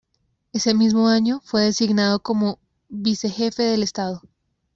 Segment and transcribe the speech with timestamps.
[0.51, 2.57] Ese mismo año, fue designado como
[2.89, 4.23] Vicejefe de Estado.